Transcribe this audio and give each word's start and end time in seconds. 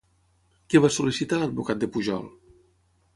Què 0.73 0.79
va 0.85 0.89
sol·licitar 0.95 1.39
l'advocat 1.41 1.83
de 1.85 1.91
Pujol? 1.97 2.25